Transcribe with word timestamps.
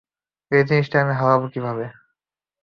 এই 0.51 0.63
জিনিসটাকে 0.69 1.13
হারাব 1.19 1.41
কীভাবে? 1.53 1.85